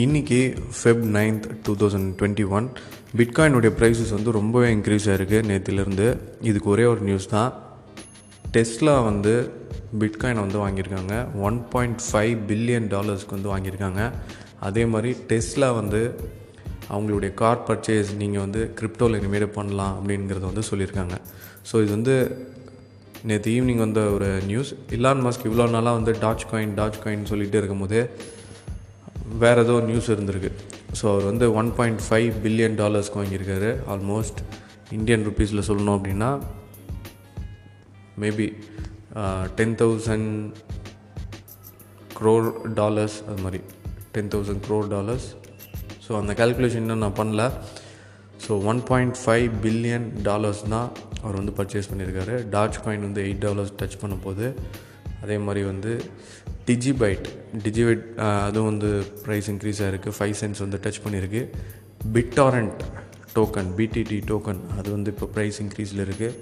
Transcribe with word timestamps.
இன்றைக்கி 0.00 0.38
Feb 0.78 1.04
ninth 1.14 1.44
two 1.66 1.72
thousand 1.80 2.08
twenty 2.18 2.44
one 2.56 2.66
பிட்காயினுடைய 3.18 3.70
prices 3.78 4.10
வந்து 4.16 4.30
ரொம்பவே 4.36 4.68
இன்க்ரீஸ் 4.74 5.06
ஆகிருக்கு 5.12 5.38
நேற்றுலேருந்து 5.50 6.06
இதுக்கு 6.48 6.68
ஒரே 6.72 6.84
ஒரு 6.92 7.00
நியூஸ் 7.08 7.28
தான். 7.34 7.52
டெஸ்லா 8.56 8.96
வந்து 9.08 9.32
பிட்காயின் 10.02 10.42
வந்து 10.44 10.58
வாங்கியிருக்காங்க. 10.64 11.14
ஒன் 11.48 11.58
பாயிண்ட் 11.72 12.02
ஃபைவ் 12.08 12.34
பில்லியன் 12.50 12.90
டாலர்ஸ்க்கு 12.94 13.36
வந்து 13.36 13.52
வாங்கியிருக்காங்க. 13.54 14.02
அதே 14.68 14.84
மாதிரி 14.92 15.12
டெஸ்லா 15.32 15.70
வந்து 15.80 16.02
அவங்களுடைய 16.94 17.32
கார் 17.42 17.64
பர்ச்சேஸ் 17.70 18.12
நீங்கள் 18.22 18.44
வந்து 18.46 18.62
கிரிப்டோவில் 18.80 19.20
இனிமேல் 19.22 19.50
பண்ணலாம் 19.58 19.96
அப்படிங்கிறத 19.98 20.46
வந்து 20.52 20.68
சொல்லியிருக்காங்க. 20.70 21.16
ஸோ 21.70 21.76
இது 21.84 21.92
வந்து 21.98 22.16
நேற்று 23.30 23.52
ஈவினிங் 23.58 23.84
வந்த 23.86 24.02
ஒரு 24.16 24.30
நியூஸ் 24.50 24.72
இலான் 24.98 25.24
மாஸ்க் 25.26 25.50
இவ்வளோ 25.50 25.74
நாளாக 25.76 25.98
வந்து 26.00 26.14
டாச் 26.24 26.50
காயின் 26.52 26.80
டாச் 26.80 27.04
காயின் 27.06 27.30
சொல்லிகிட்டே 27.32 27.60
இருக்கும்போதே 27.62 28.02
வேறு 29.42 29.62
ஏதோ 29.64 29.74
நியூஸ் 29.90 30.08
இருந்திருக்கு. 30.14 30.50
ஸோ 30.98 31.04
அவர் 31.12 31.26
வந்து 31.30 31.46
ஒன் 31.60 31.70
பாயிண்ட் 31.78 32.02
ஃபைவ் 32.06 32.32
பில்லியன் 32.44 32.76
டாலர்ஸ்க்கு 32.82 33.20
வாங்கியிருக்காரு. 33.20 33.70
ஆல்மோஸ்ட் 33.94 34.40
இந்தியன் 34.96 35.24
ருபீஸில் 35.28 35.66
சொல்லணும் 35.68 35.96
அப்படின்னா 35.98 36.30
maybe 38.24 38.46
ten 39.58 39.74
thousand 39.82 40.30
crore 42.18 42.46
dollars 42.80 43.16
அது 43.28 43.40
மாதிரி. 43.46 43.60
Ten 44.14 44.30
thousand 44.34 44.62
crore 44.66 44.86
dollars 44.94 45.26
so 46.04 46.12
அந்த 46.20 46.32
கால்குலேஷன் 46.40 46.84
இன்னும் 46.84 47.02
நான் 47.04 47.18
பண்ணல. 47.20 47.44
So 48.44 48.52
one 48.70 48.80
point 48.90 49.16
five 49.22 49.48
billion 49.64 50.06
dollars 50.28 50.62
தான் 50.74 50.88
அவர் 51.22 51.38
வந்து 51.40 51.54
பர்ச்சேஸ் 51.58 51.88
பண்ணியிருக்காரு. 51.90 52.34
டாச் 52.54 52.78
காயின் 52.84 53.06
வந்து 53.08 53.22
எயிட் 53.26 53.42
டாலர்ஸ் 53.46 53.72
டச் 53.80 53.96
பண்ண 54.02 54.16
போது 54.26 54.46
அதே 55.22 55.36
மாதிரி 55.46 55.62
வந்து 55.72 55.92
டிஜிபைட் 56.68 57.26
டிஜிபைட் 57.64 58.04
அதுவும் 58.46 58.68
வந்து 58.70 58.90
ப்ரைஸ் 59.24 59.48
இன்க்ரீஸ் 59.52 59.80
ஆகிருக்கு 59.86 60.12
ஃபைவ் 60.18 60.36
சென்ட்ஸ் 60.40 60.62
வந்து 60.64 60.78
டச் 60.84 61.02
பண்ணியிருக்கு. 61.04 61.42
பிட்டாரண்ட் 62.14 62.80
டோக்கன் 63.36 63.70
பிடிடி 63.78 64.18
டோக்கன் 64.30 64.60
அது 64.78 64.88
வந்து 64.96 65.10
இப்போ 65.14 65.26
ப்ரைஸ் 65.34 65.58
இன்க்ரீஸில் 65.64 66.02
இருக்குது 66.06 66.36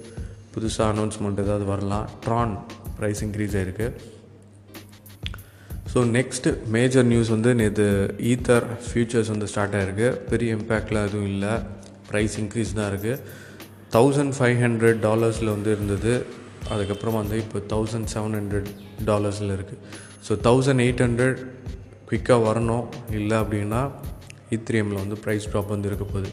புதுசாக 0.55 0.87
அனௌன்ஸ்மெண்ட் 0.95 1.41
ஏதாவது 1.45 1.65
வரலாம். 1.73 2.07
ட்ரான் 2.27 2.53
ப்ரைஸ் 2.99 3.23
இன்க்ரீஸ் 3.27 3.57
ஆகிருக்கு 3.61 3.89
ஸோ 5.93 6.01
நெக்ஸ்ட்டு 6.19 6.51
மேஜர் 6.77 7.09
நியூஸ் 7.11 7.33
வந்து 7.35 7.51
நேற்று 7.61 7.89
ஈத்தர் 8.31 8.65
ஃபியூச்சர்ஸ் 8.87 9.33
வந்து 9.35 9.49
ஸ்டார்ட் 9.53 9.77
ஆகிருக்கு 9.81 10.09
பெரிய 10.31 10.57
இம்பேக்டில் 10.59 11.01
எதுவும் 11.07 11.29
இல்லை. 11.33 11.53
ப்ரைஸ் 12.09 12.37
இன்க்ரீஸ் 12.43 12.73
தான் 12.79 12.89
இருக்குது 12.93 13.21
தௌசண்ட் 13.97 14.35
ஃபைவ் 14.39 14.59
ஹண்ட்ரட் 14.65 14.99
டாலர்ஸில் 15.07 15.53
வந்து 15.57 15.71
இருந்தது. 15.77 16.15
அதுக்கப்புறம் 16.73 17.19
வந்து 17.21 17.37
இப்போ 17.45 17.59
தௌசண்ட் 17.73 18.11
செவன் 18.15 18.37
ஹண்ட்ரட் 18.39 18.71
டாலர்ஸில் 19.11 19.55
இருக்குது 19.57 19.81
ஸோ 20.27 20.35
தௌசண்ட் 20.47 20.83
எயிட் 20.87 21.03
ஹண்ட்ரட் 21.07 21.41
குயிக்காக 22.09 22.41
வரணும். 22.49 22.87
இல்லை 23.19 23.37
அப்படின்னா 23.43 23.83
e 23.87 24.57
ஈத்ரியமில் 24.57 25.01
வந்து 25.03 25.17
ப்ரைஸ் 25.25 25.49
ட்ராப் 25.53 25.73
வந்து 25.75 25.89
இருக்க 25.91 26.07
போகுது. 26.13 26.31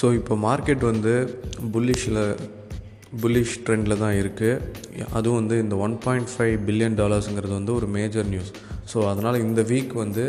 ஸோ 0.00 0.06
இப்போ 0.18 0.34
மார்க்கெட் 0.48 0.84
வந்து 0.90 1.12
புல்லிஷில் 1.74 2.22
புல்லிஷ் 3.22 3.56
ட்ரெண்டில் 3.66 4.00
தான் 4.02 4.16
இருக்குது 4.22 5.06
அதுவும் 5.18 5.38
வந்து 5.40 5.56
இந்த 5.64 5.74
ஒன் 5.84 5.96
பாயிண்ட் 6.04 6.30
ஃபைவ் 6.32 6.56
பில்லியன் 6.66 6.98
டாலர்ஸுங்கிறது 7.00 7.54
வந்து 7.58 7.72
ஒரு 7.78 7.86
மேஜர் 7.96 8.28
நியூஸ் 8.32 8.52
ஸோ 8.90 8.98
அதனால் 9.12 9.42
இந்த 9.46 9.60
வீக் 9.70 9.94
வந்து 10.04 10.24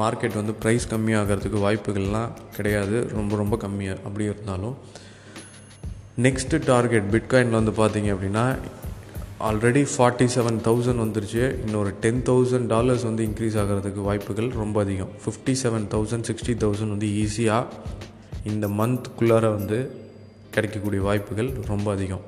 மார்க்கெட் 0.00 0.38
வந்து 0.40 0.54
ப்ரைஸ் 0.62 0.84
கம்மியாகிறதுக்கு 0.92 1.58
வாய்ப்புகள்லாம் 1.66 2.30
கிடையாது. 2.56 2.96
ரொம்ப 3.18 3.32
ரொம்ப 3.42 3.56
கம்மியாக 3.64 4.02
அப்படி 4.06 4.24
இருந்தாலும். 4.30 4.76
நெக்ஸ்ட்டு 6.24 6.62
டார்கெட் 6.70 7.06
பிட்காயினில் 7.14 7.58
வந்து 7.58 7.72
பார்த்தீங்க 7.80 8.08
அப்படின்னா 8.14 8.44
ஆல்ரெடி 9.48 9.82
ஃபார்ட்டி 9.92 10.26
செவன் 10.34 10.58
தௌசண்ட் 10.66 11.02
வந்துருச்சு. 11.04 11.44
இன்னொரு 11.64 11.90
டென் 12.02 12.20
தௌசண்ட் 12.28 12.68
டாலர்ஸ் 12.72 13.06
வந்து 13.08 13.22
இன்க்ரீஸ் 13.28 13.56
ஆகிறதுக்கு 13.62 14.02
வாய்ப்புகள் 14.08 14.48
ரொம்ப 14.60 14.76
அதிகம். 14.84 15.12
Fifty 15.22 15.54
seven 15.62 15.86
thousand 15.94 16.26
sixty 16.28 16.54
thousand 16.64 16.94
வந்து 16.96 17.08
ஈஸியாக 17.22 17.64
இந்த 18.52 18.66
மந்த்குள்ளார 18.80 19.44
வந்து 19.58 19.78
கிடைக்கக்கூடிய 20.54 21.02
வாய்ப்புகள் 21.08 21.50
ரொம்ப 21.72 21.86
அதிகம். 21.96 22.24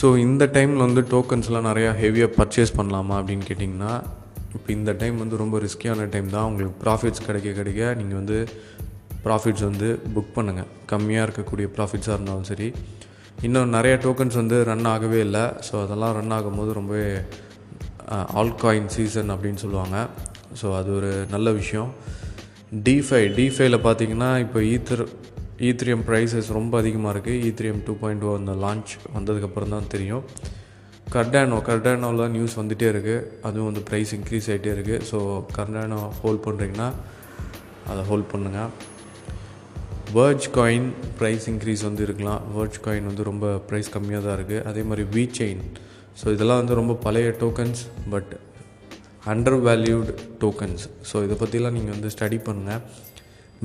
ஸோ 0.00 0.08
இந்த 0.26 0.44
டைமில் 0.56 0.84
வந்து 0.86 1.02
டோக்கன்ஸ்லாம் 1.14 1.68
நிறையா 1.70 1.90
ஹெவியாக 2.02 2.30
பர்ச்சேஸ் 2.38 2.76
பண்ணலாமா 2.78 3.16
அப்படின்னு 3.20 3.44
கேட்டிங்கன்னா 3.50 3.92
இப்போ 4.56 4.68
இந்த 4.78 4.90
டைம் 5.00 5.16
வந்து 5.22 5.36
ரொம்ப 5.42 5.56
ரிஸ்கியான 5.64 6.06
டைம் 6.14 6.28
தான். 6.34 6.46
உங்களுக்கு 6.50 6.76
ப்ராஃபிட்ஸ் 6.84 7.26
கிடைக்க 7.26 7.50
கிடைக்க 7.58 7.94
நீங்கள் 8.00 8.18
வந்து 8.20 8.38
ப்ராஃபிட்ஸ் 9.24 9.64
வந்து 9.68 9.88
புக் 10.14 10.34
பண்ணுங்கள் 10.36 10.70
கம்மியாக 10.92 11.26
இருக்கக்கூடிய 11.26 11.66
ப்ராஃபிட்ஸாக 11.76 12.16
இருந்தாலும் 12.16 12.48
சரி. 12.50 12.68
இன்னும் 13.46 13.74
நிறைய 13.76 13.94
டோக்கன்ஸ் 14.04 14.38
வந்து 14.40 14.56
ரன் 14.70 14.88
ஆகவே 14.94 15.20
இல்லை. 15.26 15.44
ஸோ 15.66 15.74
அதெல்லாம் 15.84 16.14
ரன் 16.18 16.34
ஆகும்போது 16.36 16.72
ரொம்பவே 16.80 17.08
ஆல் 18.40 18.56
காயின் 18.62 18.90
சீசன் 18.94 19.32
அப்படின்னு 19.34 19.62
சொல்லுவாங்க. 19.64 19.98
ஸோ 20.60 20.68
அது 20.78 20.90
ஒரு 20.98 21.10
நல்ல 21.34 21.50
விஷயம். 21.60 21.90
டிஃபை 22.88 23.22
டிஃபைல 23.38 23.76
பார்த்தீங்கன்னா 23.86 24.30
இப்போ 24.44 24.60
ஈத்தர் 24.74 25.04
ஈத்ரியம் 25.68 26.04
ப்ரைஸஸ் 26.08 26.48
ரொம்ப 26.58 26.72
அதிகமாக 26.82 27.12
இருக்குது 27.14 27.40
ஈத்ரியம் 27.48 27.82
டூ 27.86 27.94
பாயிண்ட் 28.02 28.24
ஓ 28.28 28.30
oh 28.30 28.38
அந்த 28.40 28.52
லான்ச் 28.64 28.92
வந்ததுக்கப்புறம் 29.16 29.74
தான் 29.74 29.90
தெரியும். 29.94 30.24
கர்டானோ 31.14 31.56
கர்டானோவில் 31.68 32.32
நியூஸ் 32.36 32.54
வந்துகிட்டே 32.60 32.86
இருக்குது 32.92 33.24
அதுவும் 33.46 33.68
வந்து 33.70 33.82
ப்ரைஸ் 33.88 34.12
இன்க்ரீஸ் 34.16 34.48
ஆகிட்டே 34.52 34.70
இருக்குது 34.76 35.04
ஸோ 35.10 35.18
கர்டானோ 35.56 35.98
ஹோல்ட் 36.20 36.42
பண்ணுறீங்கன்னா 36.46 36.88
அதை 37.90 38.02
ஹோல்ட் 38.10 38.30
பண்ணுங்கள் 38.32 38.70
வேர்ஜ் 40.16 40.46
காயின் 40.56 40.86
ப்ரைஸ் 41.18 41.44
இன்க்ரீஸ் 41.50 41.82
வந்து 41.86 42.02
இருக்கலாம். 42.06 42.40
வேர்ஜ் 42.54 42.78
காயின் 42.84 43.06
வந்து 43.10 43.22
ரொம்ப 43.28 43.46
ப்ரைஸ் 43.68 43.88
கம்மியாக 43.94 44.22
தான் 44.24 44.36
இருக்குது 44.38 44.64
அதே 44.70 44.82
மாதிரி 44.88 45.04
வீ 45.14 45.22
செயின் 45.38 45.62
ஸோ 46.20 46.32
இதெல்லாம் 46.34 46.60
வந்து 46.62 46.74
ரொம்ப 46.80 46.94
பழைய 47.04 47.28
tokens 47.42 47.82
but 48.14 48.32
under 49.32 49.58
valued 49.68 50.14
tokens 50.42 50.84
so 51.10 51.22
இதை 51.26 51.36
பற்றிலாம் 51.42 51.76
நீங்கள் 51.78 51.94
வந்து 51.96 52.10
ஸ்டடி 52.16 52.40
பண்ணுங்கள் 52.48 52.82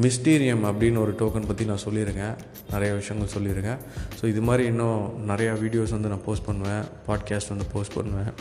மிஸ்டீரியம் 0.05 0.63
அப்படின்னு 0.69 1.01
ஒரு 1.05 1.15
டோக்கன் 1.21 1.49
பற்றி 1.49 1.65
நான் 1.71 1.83
சொல்லியிருக்கேன் 1.87 2.35
நிறைய 2.73 2.91
விஷயங்கள் 2.99 3.33
சொல்லியிருக்கேன் 3.35 3.81
ஸோ 4.19 4.23
இது 4.33 4.43
மாதிரி 4.49 4.65
இன்னும் 4.73 5.01
நிறையா 5.33 5.55
வீடியோஸ் 5.63 5.95
வந்து 5.97 6.13
நான் 6.13 6.25
போஸ்ட் 6.29 6.47
பண்ணுவேன். 6.51 6.85
பாட்காஸ்ட் 7.09 7.53
வந்து 7.55 7.67
போஸ்ட் 7.75 7.97
பண்ணுவேன். 7.99 8.31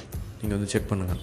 நீங்கள் 0.42 0.58
வந்து 0.58 0.72
செக் 0.74 0.90
பண்ணுங்கள் 0.92 1.22